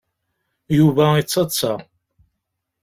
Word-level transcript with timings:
Yuba 0.77 1.05
yettaḍsa. 1.17 1.73